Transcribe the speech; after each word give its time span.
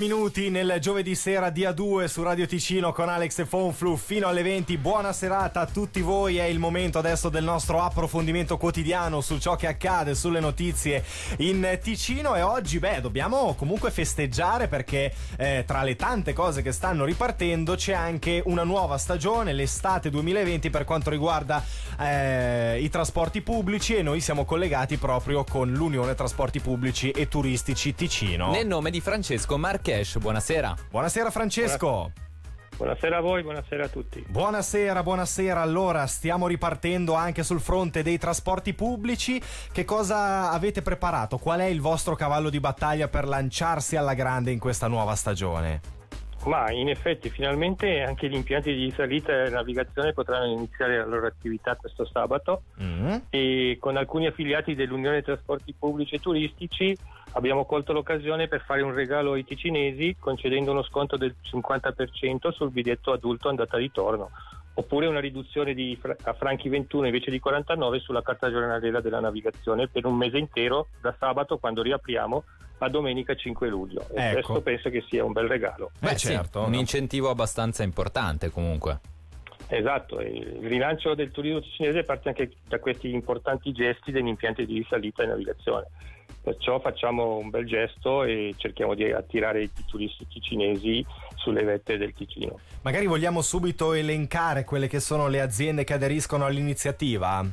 Minuti 0.00 0.48
nel 0.48 0.78
giovedì 0.80 1.14
sera 1.14 1.50
di 1.50 1.64
A2 1.64 2.06
su 2.06 2.22
Radio 2.22 2.46
Ticino 2.46 2.90
con 2.90 3.10
Alex 3.10 3.40
e 3.40 3.44
Fonflu 3.44 3.96
fino 3.96 4.28
alle 4.28 4.40
20. 4.40 4.78
Buona 4.78 5.12
serata 5.12 5.60
a 5.60 5.66
tutti 5.66 6.00
voi. 6.00 6.38
È 6.38 6.44
il 6.44 6.58
momento 6.58 6.98
adesso 6.98 7.28
del 7.28 7.44
nostro 7.44 7.82
approfondimento 7.82 8.56
quotidiano 8.56 9.20
su 9.20 9.38
ciò 9.38 9.56
che 9.56 9.66
accade, 9.66 10.14
sulle 10.14 10.40
notizie 10.40 11.04
in 11.40 11.78
Ticino. 11.82 12.34
E 12.34 12.40
oggi, 12.40 12.78
beh, 12.78 13.02
dobbiamo 13.02 13.54
comunque 13.58 13.90
festeggiare 13.90 14.68
perché 14.68 15.12
eh, 15.36 15.64
tra 15.66 15.82
le 15.82 15.96
tante 15.96 16.32
cose 16.32 16.62
che 16.62 16.72
stanno 16.72 17.04
ripartendo 17.04 17.74
c'è 17.74 17.92
anche 17.92 18.40
una 18.46 18.64
nuova 18.64 18.96
stagione, 18.96 19.52
l'estate 19.52 20.08
2020, 20.08 20.70
per 20.70 20.84
quanto 20.84 21.10
riguarda 21.10 21.62
eh, 21.98 22.80
i 22.80 22.88
trasporti 22.88 23.42
pubblici. 23.42 23.96
E 23.96 24.02
noi 24.02 24.22
siamo 24.22 24.46
collegati 24.46 24.96
proprio 24.96 25.44
con 25.44 25.70
l'Unione 25.70 26.14
Trasporti 26.14 26.58
Pubblici 26.58 27.10
e 27.10 27.28
Turistici 27.28 27.94
Ticino. 27.94 28.50
Nel 28.50 28.66
nome 28.66 28.90
di 28.90 29.02
Francesco 29.02 29.58
Marchetti 29.58 29.88
Cash, 29.90 30.18
buonasera. 30.18 30.74
Buonasera 30.88 31.30
Francesco. 31.32 32.12
Buonasera 32.76 33.16
a 33.16 33.20
voi, 33.20 33.42
buonasera 33.42 33.86
a 33.86 33.88
tutti. 33.88 34.24
Buonasera, 34.26 35.02
buonasera. 35.02 35.60
Allora, 35.60 36.06
stiamo 36.06 36.46
ripartendo 36.46 37.14
anche 37.14 37.42
sul 37.42 37.60
fronte 37.60 38.04
dei 38.04 38.16
trasporti 38.16 38.72
pubblici. 38.72 39.42
Che 39.72 39.84
cosa 39.84 40.52
avete 40.52 40.80
preparato? 40.80 41.38
Qual 41.38 41.58
è 41.58 41.64
il 41.64 41.80
vostro 41.80 42.14
cavallo 42.14 42.50
di 42.50 42.60
battaglia 42.60 43.08
per 43.08 43.26
lanciarsi 43.26 43.96
alla 43.96 44.14
grande 44.14 44.52
in 44.52 44.60
questa 44.60 44.86
nuova 44.86 45.16
stagione? 45.16 45.99
Ma 46.46 46.70
in 46.70 46.88
effetti 46.88 47.28
finalmente 47.28 48.02
anche 48.02 48.28
gli 48.28 48.34
impianti 48.34 48.74
di 48.74 48.90
salita 48.90 49.44
e 49.44 49.50
navigazione 49.50 50.14
potranno 50.14 50.50
iniziare 50.50 50.96
la 50.96 51.04
loro 51.04 51.26
attività 51.26 51.76
questo 51.76 52.06
sabato 52.06 52.62
mm. 52.82 53.14
e 53.28 53.76
con 53.78 53.96
alcuni 53.98 54.26
affiliati 54.26 54.74
dell'Unione 54.74 55.22
Trasporti 55.22 55.74
Pubblici 55.78 56.14
e 56.14 56.20
Turistici 56.20 56.96
abbiamo 57.32 57.66
colto 57.66 57.92
l'occasione 57.92 58.48
per 58.48 58.62
fare 58.62 58.80
un 58.80 58.94
regalo 58.94 59.32
ai 59.32 59.44
ticinesi 59.44 60.16
concedendo 60.18 60.70
uno 60.70 60.82
sconto 60.82 61.18
del 61.18 61.34
50% 61.44 62.50
sul 62.52 62.70
biglietto 62.70 63.12
adulto 63.12 63.50
andata 63.50 63.76
e 63.76 63.80
ritorno 63.80 64.30
oppure 64.74 65.06
una 65.06 65.20
riduzione 65.20 65.74
di, 65.74 65.98
a 66.22 66.32
franchi 66.32 66.68
21 66.68 67.06
invece 67.06 67.30
di 67.30 67.38
49 67.38 67.98
sulla 67.98 68.22
carta 68.22 68.50
giornaliera 68.50 69.00
della 69.00 69.20
navigazione 69.20 69.88
per 69.88 70.06
un 70.06 70.16
mese 70.16 70.38
intero 70.38 70.88
da 71.02 71.14
sabato 71.18 71.58
quando 71.58 71.82
riapriamo 71.82 72.44
a 72.80 72.88
domenica 72.88 73.34
5 73.34 73.68
luglio. 73.68 74.06
E 74.12 74.22
ecco. 74.22 74.32
questo 74.32 74.60
penso 74.62 74.90
che 74.90 75.04
sia 75.08 75.24
un 75.24 75.32
bel 75.32 75.46
regalo. 75.46 75.90
Beh, 75.98 76.16
certo, 76.16 76.62
un 76.62 76.70
no? 76.70 76.76
incentivo 76.78 77.30
abbastanza 77.30 77.82
importante 77.82 78.50
comunque. 78.50 79.00
Esatto, 79.68 80.20
il 80.20 80.58
rilancio 80.62 81.14
del 81.14 81.30
turismo 81.30 81.62
cinese 81.62 82.02
parte 82.02 82.28
anche 82.28 82.50
da 82.66 82.80
questi 82.80 83.12
importanti 83.12 83.70
gesti 83.72 84.10
degli 84.10 84.26
impianti 84.26 84.66
di 84.66 84.78
risalita 84.78 85.22
e 85.22 85.26
navigazione. 85.26 85.86
Perciò 86.42 86.80
facciamo 86.80 87.36
un 87.36 87.50
bel 87.50 87.66
gesto 87.66 88.24
e 88.24 88.54
cerchiamo 88.56 88.94
di 88.94 89.12
attirare 89.12 89.62
i 89.62 89.70
turisti 89.86 90.26
cinesi 90.40 91.04
sulle 91.36 91.62
vette 91.62 91.98
del 91.98 92.14
Ticino. 92.14 92.58
Magari 92.82 93.06
vogliamo 93.06 93.42
subito 93.42 93.92
elencare 93.92 94.64
quelle 94.64 94.88
che 94.88 95.00
sono 95.00 95.28
le 95.28 95.40
aziende 95.40 95.84
che 95.84 95.92
aderiscono 95.92 96.46
all'iniziativa? 96.46 97.44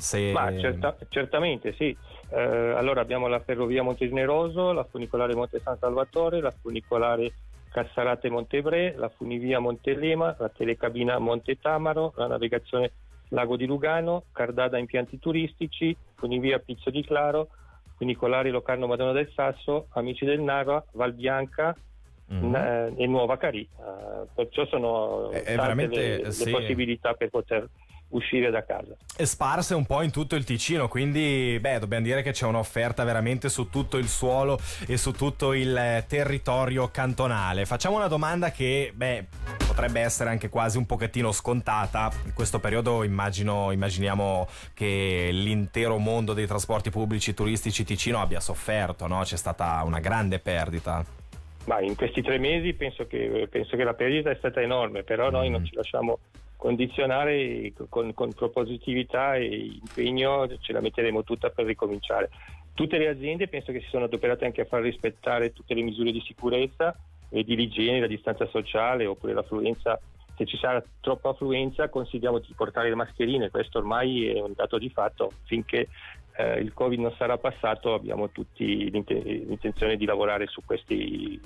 Se... 0.00 0.32
Ma 0.32 0.56
certa, 0.58 0.96
certamente 1.10 1.74
sì. 1.74 1.94
Eh, 2.30 2.40
allora 2.40 3.02
abbiamo 3.02 3.26
la 3.28 3.40
ferrovia 3.40 3.82
Montegeneroso, 3.82 4.72
la 4.72 4.84
funicolare 4.84 5.34
Monte 5.34 5.60
San 5.60 5.76
Salvatore, 5.78 6.40
la 6.40 6.50
funicolare 6.50 7.32
Cassarate 7.70 8.30
Montebre, 8.30 8.94
la 8.96 9.10
funivia 9.10 9.58
Montelema, 9.60 10.34
la 10.38 10.48
telecabina 10.48 11.18
Monte 11.18 11.58
Tamaro, 11.60 12.14
la 12.16 12.26
navigazione 12.26 12.92
Lago 13.28 13.56
di 13.56 13.66
Lugano, 13.66 14.24
Cardada 14.32 14.78
impianti 14.78 15.18
turistici, 15.18 15.94
funivia 16.14 16.58
Pizzo 16.58 16.90
di 16.90 17.04
Claro, 17.04 17.48
funicolare 17.96 18.50
Locarno 18.50 18.86
Madonna 18.86 19.12
del 19.12 19.30
Sasso, 19.34 19.86
Amici 19.90 20.24
del 20.24 20.40
Narva, 20.40 20.82
Val 20.92 21.12
Bianca, 21.12 21.76
mm-hmm. 22.32 22.94
e 22.96 23.06
Nuova 23.06 23.36
Carì. 23.36 23.68
Uh, 23.76 24.26
perciò 24.34 24.64
sono 24.66 25.30
è, 25.30 25.54
tante 25.54 25.86
le, 26.22 26.32
sì. 26.32 26.46
le 26.46 26.50
possibilità 26.50 27.12
per 27.12 27.28
poter 27.28 27.68
uscire 28.10 28.50
da 28.50 28.64
casa. 28.64 28.96
E 29.16 29.26
sparse 29.26 29.74
un 29.74 29.84
po' 29.84 30.02
in 30.02 30.10
tutto 30.10 30.36
il 30.36 30.44
Ticino, 30.44 30.88
quindi 30.88 31.58
beh, 31.60 31.78
dobbiamo 31.78 32.04
dire 32.04 32.22
che 32.22 32.32
c'è 32.32 32.46
un'offerta 32.46 33.04
veramente 33.04 33.48
su 33.48 33.68
tutto 33.68 33.96
il 33.98 34.08
suolo 34.08 34.58
e 34.86 34.96
su 34.96 35.12
tutto 35.12 35.52
il 35.52 35.76
eh, 35.76 36.04
territorio 36.08 36.90
cantonale. 36.90 37.66
Facciamo 37.66 37.96
una 37.96 38.08
domanda 38.08 38.50
che, 38.50 38.92
beh, 38.94 39.26
potrebbe 39.66 40.00
essere 40.00 40.30
anche 40.30 40.48
quasi 40.48 40.78
un 40.78 40.86
pochettino 40.86 41.32
scontata. 41.32 42.10
In 42.24 42.34
questo 42.34 42.58
periodo 42.58 43.02
immagino, 43.02 43.70
immaginiamo 43.72 44.48
che 44.74 45.30
l'intero 45.32 45.98
mondo 45.98 46.32
dei 46.32 46.46
trasporti 46.46 46.90
pubblici 46.90 47.34
turistici 47.34 47.84
Ticino 47.84 48.20
abbia 48.20 48.40
sofferto, 48.40 49.06
no? 49.06 49.20
C'è 49.22 49.36
stata 49.36 49.82
una 49.84 50.00
grande 50.00 50.38
perdita. 50.38 51.04
Ma 51.66 51.80
in 51.80 51.94
questi 51.94 52.22
tre 52.22 52.38
mesi 52.38 52.72
penso 52.72 53.06
che, 53.06 53.46
penso 53.50 53.76
che 53.76 53.84
la 53.84 53.94
perdita 53.94 54.30
è 54.30 54.36
stata 54.36 54.60
enorme, 54.60 55.02
però 55.02 55.28
mm. 55.28 55.32
noi 55.32 55.50
non 55.50 55.64
ci 55.64 55.74
lasciamo 55.74 56.18
condizionare 56.60 57.72
con, 57.88 58.12
con 58.12 58.34
propositività 58.34 59.34
e 59.34 59.78
impegno 59.82 60.46
ce 60.58 60.74
la 60.74 60.82
metteremo 60.82 61.24
tutta 61.24 61.48
per 61.48 61.64
ricominciare. 61.64 62.28
Tutte 62.74 62.98
le 62.98 63.08
aziende 63.08 63.48
penso 63.48 63.72
che 63.72 63.80
si 63.80 63.88
sono 63.88 64.04
adoperate 64.04 64.44
anche 64.44 64.60
a 64.60 64.66
far 64.66 64.82
rispettare 64.82 65.54
tutte 65.54 65.72
le 65.72 65.80
misure 65.80 66.12
di 66.12 66.20
sicurezza 66.20 66.94
e 67.30 67.44
di 67.44 67.58
igiene, 67.58 68.00
la 68.00 68.06
distanza 68.06 68.46
sociale 68.46 69.06
oppure 69.06 69.32
l'affluenza. 69.32 69.98
Se 70.36 70.44
ci 70.44 70.58
sarà 70.58 70.84
troppa 71.00 71.30
affluenza 71.30 71.88
consigliamo 71.88 72.38
di 72.38 72.52
portare 72.54 72.90
le 72.90 72.94
mascherine, 72.94 73.50
questo 73.50 73.78
ormai 73.78 74.26
è 74.26 74.38
un 74.38 74.52
dato 74.54 74.76
di 74.76 74.90
fatto. 74.90 75.32
Finché 75.44 75.88
eh, 76.36 76.60
il 76.60 76.74
Covid 76.74 77.00
non 77.00 77.14
sarà 77.16 77.38
passato 77.38 77.94
abbiamo 77.94 78.28
tutti 78.28 78.90
l'intenzione 78.90 79.96
di 79.96 80.04
lavorare 80.04 80.46
su 80.46 80.60
questi 80.62 81.40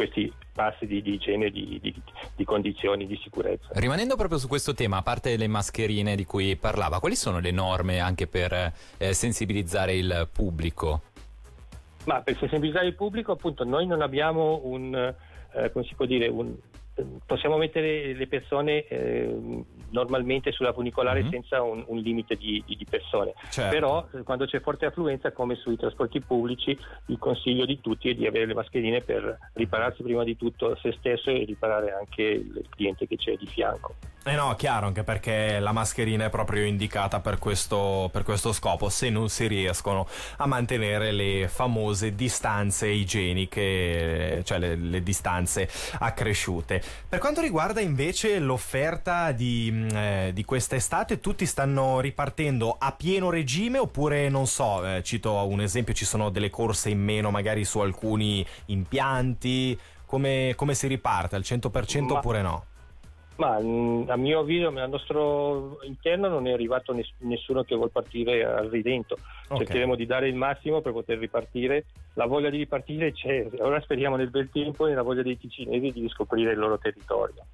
questi 0.00 0.32
passi 0.54 0.86
di, 0.86 1.02
di 1.02 1.14
igiene 1.14 1.50
di, 1.50 1.78
di, 1.82 1.94
di, 2.34 2.44
condizioni 2.44 3.06
di 3.06 3.18
sicurezza. 3.22 3.68
Rimanendo 3.72 4.16
proprio 4.16 4.38
su 4.38 4.48
questo 4.48 4.72
tema, 4.72 4.98
a 4.98 5.02
parte 5.02 5.36
le 5.36 5.46
mascherine 5.46 6.16
di 6.16 6.24
cui 6.24 6.56
parlava, 6.56 7.00
quali 7.00 7.14
sono 7.14 7.38
le 7.38 7.50
norme 7.50 7.98
anche 7.98 8.26
per 8.26 8.72
eh, 8.96 9.12
sensibilizzare 9.12 9.94
il 9.94 10.28
pubblico? 10.32 11.02
Ma 12.04 12.22
per 12.22 12.38
sensibilizzare 12.38 12.86
il 12.86 12.94
pubblico, 12.94 13.32
appunto, 13.32 13.64
noi 13.64 13.86
non 13.86 14.00
abbiamo 14.00 14.62
un, 14.64 14.94
eh, 15.52 15.70
come 15.70 15.84
si 15.84 15.94
può 15.94 16.06
dire, 16.06 16.28
un, 16.28 16.54
possiamo 17.26 17.56
mettere 17.56 18.14
le 18.14 18.26
persone 18.26 18.86
eh, 18.86 19.64
normalmente 19.90 20.52
sulla 20.52 20.72
funicolare 20.72 21.22
mm-hmm. 21.22 21.30
senza 21.30 21.62
un, 21.62 21.84
un 21.86 21.98
limite 21.98 22.36
di, 22.36 22.62
di, 22.66 22.86
persone, 22.88 23.34
certo. 23.50 23.70
però 23.70 24.06
eh, 24.12 24.22
quando 24.22 24.46
c'è 24.46 24.60
forte 24.60 24.86
affluenza 24.86 25.32
come 25.32 25.54
sui 25.56 25.76
trasporti 25.76 26.20
pubblici 26.20 26.76
il 27.06 27.18
consiglio 27.18 27.64
di 27.64 27.80
tutti 27.80 28.08
è 28.08 28.14
di 28.14 28.26
avere 28.26 28.46
le 28.46 28.54
mascherine 28.54 29.00
per 29.00 29.38
ripararsi 29.54 30.02
prima 30.02 30.24
di 30.24 30.36
tutto 30.36 30.76
se 30.80 30.92
stesso 30.98 31.30
e 31.30 31.44
riparare 31.44 31.92
anche 31.92 32.22
il 32.22 32.66
cliente 32.70 33.06
che 33.06 33.16
c'è 33.16 33.36
di 33.36 33.46
fianco. 33.46 33.94
Eh 34.22 34.34
no, 34.34 34.54
chiaro, 34.54 34.86
anche 34.86 35.02
perché 35.02 35.58
la 35.60 35.72
mascherina 35.72 36.26
è 36.26 36.28
proprio 36.28 36.66
indicata 36.66 37.20
per 37.20 37.38
questo, 37.38 38.10
per 38.12 38.22
questo 38.22 38.52
scopo, 38.52 38.90
se 38.90 39.08
non 39.08 39.30
si 39.30 39.46
riescono 39.46 40.06
a 40.36 40.46
mantenere 40.46 41.10
le 41.10 41.48
famose 41.48 42.14
distanze 42.14 42.88
igieniche, 42.88 44.42
cioè 44.44 44.58
le, 44.58 44.76
le 44.76 45.02
distanze 45.02 45.70
accresciute. 46.00 46.82
Per 47.08 47.18
quanto 47.18 47.40
riguarda 47.40 47.80
invece 47.80 48.38
l'offerta 48.40 49.32
di, 49.32 49.70
mm, 49.72 49.88
eh, 49.96 50.30
di 50.34 50.44
quest'estate, 50.44 51.18
tutti 51.18 51.46
stanno 51.46 52.00
ripartendo 52.00 52.76
a 52.78 52.92
pieno 52.92 53.30
regime 53.30 53.78
oppure 53.78 54.28
non 54.28 54.46
so, 54.46 54.86
eh, 54.86 55.02
cito 55.02 55.32
un 55.46 55.62
esempio, 55.62 55.94
ci 55.94 56.04
sono 56.04 56.28
delle 56.28 56.50
corse 56.50 56.90
in 56.90 57.02
meno 57.02 57.30
magari 57.30 57.64
su 57.64 57.78
alcuni 57.78 58.46
impianti, 58.66 59.78
come, 60.04 60.52
come 60.56 60.74
si 60.74 60.86
riparte 60.88 61.36
al 61.36 61.42
100% 61.42 62.00
Ma... 62.02 62.18
oppure 62.18 62.42
no? 62.42 62.64
Ma 63.40 63.58
mm, 63.58 64.10
a 64.10 64.16
mio 64.16 64.40
avviso, 64.40 64.68
al 64.68 64.90
nostro 64.90 65.78
interno 65.84 66.28
non 66.28 66.46
è 66.46 66.52
arrivato 66.52 66.94
nessuno 67.20 67.64
che 67.64 67.74
vuole 67.74 67.90
partire 67.90 68.44
al 68.44 68.68
ridento. 68.68 69.16
Okay. 69.44 69.64
Cercheremo 69.64 69.94
di 69.94 70.04
dare 70.04 70.28
il 70.28 70.34
massimo 70.34 70.82
per 70.82 70.92
poter 70.92 71.16
ripartire. 71.16 71.86
La 72.14 72.26
voglia 72.26 72.50
di 72.50 72.58
ripartire 72.58 73.12
c'è, 73.12 73.48
ora 73.60 73.80
speriamo 73.80 74.16
nel 74.16 74.28
bel 74.28 74.50
tempo 74.52 74.84
e 74.84 74.90
nella 74.90 75.00
voglia 75.00 75.22
dei 75.22 75.38
ticinesi 75.38 75.90
di 75.90 76.02
riscoprire 76.02 76.52
il 76.52 76.58
loro 76.58 76.76
territorio. 76.76 77.46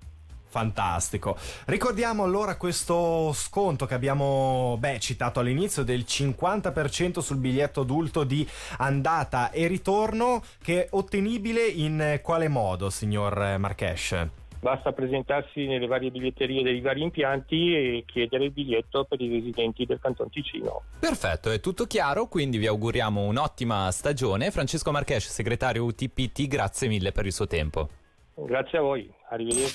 Fantastico. 0.49 1.37
Ricordiamo 1.67 2.25
allora 2.25 2.57
questo 2.57 3.33
sconto 3.33 3.87
che 3.87 3.95
abbiamo 3.95 4.77
beh, 4.81 4.99
citato 4.99 5.39
all'inizio 5.39 5.85
del 5.85 6.01
50% 6.01 7.21
sul 7.21 7.37
biglietto 7.37 7.83
adulto 7.83 8.25
di 8.25 8.45
andata 8.79 9.53
e 9.53 9.69
ritorno 9.69 10.43
che 10.61 10.85
è 10.85 10.89
ottenibile 10.91 11.65
in 11.65 12.19
quale 12.23 12.49
modo, 12.49 12.91
signor 12.91 13.57
Marchesh? 13.59 14.46
Basta 14.67 14.91
presentarsi 14.91 15.65
nelle 15.65 15.87
varie 15.87 16.11
biglietterie 16.11 16.65
dei 16.65 16.81
vari 16.81 17.01
impianti 17.01 17.73
e 17.73 18.03
chiedere 18.05 18.47
il 18.47 18.51
biglietto 18.51 19.05
per 19.05 19.21
i 19.21 19.29
residenti 19.29 19.87
del 19.87 20.01
Canton 20.01 20.29
Ticino. 20.29 20.83
Perfetto, 20.99 21.53
è 21.53 21.61
tutto 21.61 21.85
chiaro, 21.85 22.27
quindi 22.27 22.59
vi 22.59 22.67
auguriamo 22.67 23.21
un'ottima 23.21 23.89
stagione. 23.93 24.51
Francesco 24.51 24.91
Marchesh, 24.91 25.29
segretario 25.29 25.85
UTPT, 25.85 26.49
grazie 26.49 26.89
mille 26.89 27.13
per 27.13 27.27
il 27.27 27.33
suo 27.33 27.47
tempo. 27.47 27.89
Grazie 28.35 28.79
a 28.79 28.81
voi, 28.81 29.09
arrivederci. 29.31 29.73